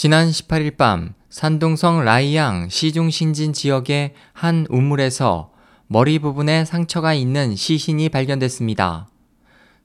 지난 0.00 0.30
18일 0.30 0.76
밤 0.76 1.14
산둥성 1.28 2.04
라이양 2.04 2.68
시중 2.68 3.10
신진 3.10 3.52
지역의 3.52 4.14
한 4.32 4.64
우물에서 4.70 5.50
머리 5.88 6.20
부분에 6.20 6.64
상처가 6.64 7.14
있는 7.14 7.56
시신이 7.56 8.08
발견됐습니다. 8.10 9.08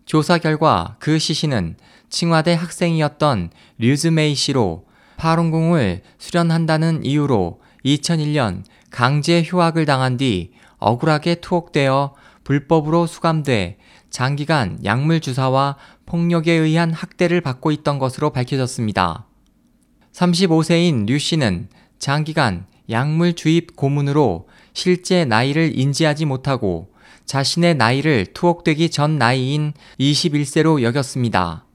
조사 0.05 0.37
결과 0.37 0.97
그 0.99 1.17
시신은 1.17 1.77
칭화대 2.11 2.53
학생이었던 2.53 3.49
류즈메이 3.79 4.35
씨로 4.35 4.85
파룬궁을 5.17 6.03
수련한다는 6.19 7.03
이유로 7.03 7.61
2001년 7.83 8.65
강제 8.91 9.41
휴학을 9.41 9.87
당한 9.87 10.17
뒤 10.17 10.51
억울하게 10.77 11.41
투옥되어 11.41 12.13
불법으로 12.43 13.07
수감돼 13.07 13.79
장기간 14.11 14.77
약물 14.85 15.21
주사와 15.21 15.77
폭력에 16.05 16.51
의한 16.51 16.93
학대를 16.93 17.41
받고 17.41 17.71
있던 17.71 17.97
것으로 17.97 18.29
밝혀졌습니다. 18.29 19.25
35세인 20.13 21.07
류 21.07 21.17
씨는 21.17 21.67
장기간 21.97 22.65
약물 22.89 23.33
주입 23.33 23.75
고문으로 23.75 24.47
실제 24.73 25.25
나이를 25.25 25.77
인지하지 25.77 26.25
못하고 26.25 26.91
자신의 27.25 27.75
나이를 27.75 28.27
투옥되기 28.33 28.91
전 28.91 29.17
나이인 29.17 29.73
21세로 29.99 30.81
여겼습니다. 30.81 31.65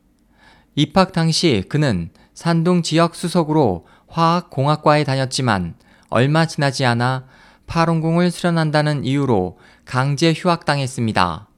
입학 0.76 1.12
당시 1.12 1.64
그는 1.68 2.10
산둥 2.34 2.82
지역 2.82 3.16
수석으로 3.16 3.86
화학공학과에 4.06 5.04
다녔지만 5.04 5.74
얼마 6.08 6.46
지나지 6.46 6.84
않아 6.84 7.26
파룬궁을 7.66 8.30
수련한다는 8.30 9.04
이유로 9.04 9.58
강제 9.84 10.32
휴학당했습니다. 10.32 11.48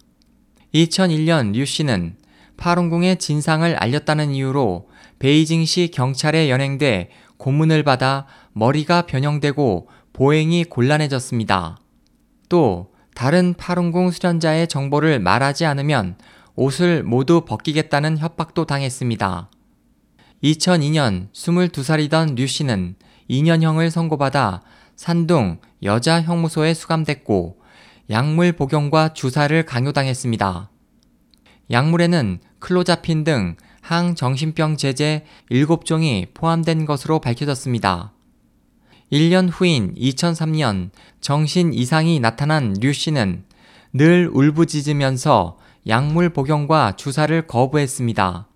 2001년 0.74 1.52
류 1.52 1.66
씨는 1.66 2.16
파룬궁의 2.56 3.18
진상을 3.18 3.76
알렸다는 3.76 4.32
이유로 4.32 4.89
베이징시 5.20 5.90
경찰에 5.92 6.50
연행돼 6.50 7.10
고문을 7.36 7.84
받아 7.84 8.26
머리가 8.52 9.02
변형되고 9.02 9.88
보행이 10.12 10.64
곤란해졌습니다. 10.64 11.78
또 12.48 12.92
다른 13.14 13.54
파룬궁 13.54 14.10
수련자의 14.10 14.66
정보를 14.66 15.20
말하지 15.20 15.66
않으면 15.66 16.16
옷을 16.56 17.02
모두 17.04 17.42
벗기겠다는 17.44 18.18
협박도 18.18 18.64
당했습니다. 18.64 19.50
2002년 20.42 21.30
22살이던 21.32 22.34
류 22.34 22.46
씨는 22.46 22.96
2년형을 23.28 23.90
선고받아 23.90 24.62
산둥 24.96 25.60
여자 25.82 26.22
형무소에 26.22 26.72
수감됐고 26.72 27.60
약물 28.08 28.52
복용과 28.52 29.12
주사를 29.12 29.62
강요당했습니다. 29.64 30.70
약물에는 31.70 32.40
클로자핀 32.58 33.24
등 33.24 33.56
항정신병 33.90 34.76
제제 34.76 35.24
7종이 35.50 36.32
포함된 36.32 36.86
것으로 36.86 37.18
밝혀졌습니다. 37.18 38.12
1년 39.10 39.48
후인 39.50 39.96
2003년 39.96 40.90
정신 41.20 41.74
이상이 41.74 42.20
나타난 42.20 42.72
류 42.80 42.92
씨는 42.92 43.42
늘 43.92 44.30
울부짖으면서 44.32 45.58
약물 45.88 46.28
복용과 46.28 46.92
주사를 46.94 47.48
거부했습니다. 47.48 48.46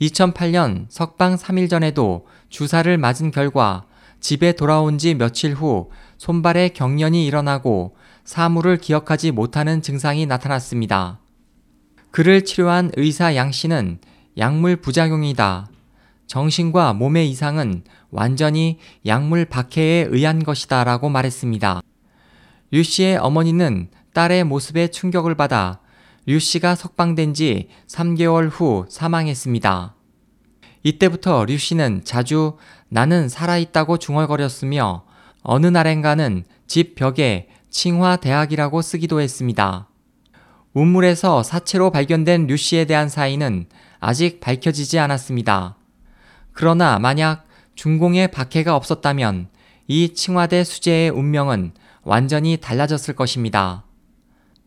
2008년 0.00 0.86
석방 0.88 1.36
3일 1.36 1.70
전에도 1.70 2.26
주사를 2.48 2.98
맞은 2.98 3.30
결과 3.30 3.86
집에 4.18 4.50
돌아온 4.50 4.98
지 4.98 5.14
며칠 5.14 5.54
후 5.54 5.90
손발에 6.18 6.70
경련이 6.70 7.24
일어나고 7.24 7.94
사물을 8.24 8.78
기억하지 8.78 9.30
못하는 9.30 9.80
증상이 9.80 10.26
나타났습니다. 10.26 11.20
그를 12.10 12.44
치료한 12.44 12.90
의사 12.96 13.36
양 13.36 13.52
씨는 13.52 14.00
약물 14.40 14.76
부작용이다. 14.76 15.68
정신과 16.26 16.94
몸의 16.94 17.28
이상은 17.28 17.84
완전히 18.10 18.78
약물 19.04 19.44
박해에 19.44 20.06
의한 20.08 20.42
것이다 20.42 20.82
라고 20.82 21.10
말했습니다. 21.10 21.82
류 22.70 22.82
씨의 22.82 23.18
어머니는 23.18 23.90
딸의 24.14 24.44
모습에 24.44 24.88
충격을 24.88 25.34
받아 25.34 25.80
류 26.24 26.38
씨가 26.38 26.74
석방된 26.74 27.34
지 27.34 27.68
3개월 27.86 28.48
후 28.50 28.86
사망했습니다. 28.88 29.94
이때부터 30.84 31.44
류 31.44 31.58
씨는 31.58 32.00
자주 32.04 32.56
나는 32.88 33.28
살아있다고 33.28 33.98
중얼거렸으며 33.98 35.04
어느 35.42 35.66
날엔가는 35.66 36.44
집 36.66 36.94
벽에 36.94 37.48
칭화대학이라고 37.68 38.80
쓰기도 38.80 39.20
했습니다. 39.20 39.88
우물에서 40.72 41.42
사체로 41.42 41.90
발견된 41.90 42.46
류 42.46 42.56
씨에 42.56 42.86
대한 42.86 43.10
사인은 43.10 43.66
아직 44.00 44.40
밝혀지지 44.40 44.98
않았습니다. 44.98 45.76
그러나 46.52 46.98
만약 46.98 47.44
중공에 47.74 48.26
박해가 48.26 48.74
없었다면 48.74 49.48
이 49.86 50.14
칭화대 50.14 50.64
수재의 50.64 51.10
운명은 51.10 51.72
완전히 52.02 52.56
달라졌을 52.56 53.14
것입니다. 53.14 53.84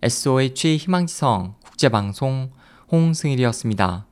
SOH 0.01 0.77
희망지성 0.77 1.55
국제방송 1.63 2.51
홍승일이었습니다. 2.91 4.05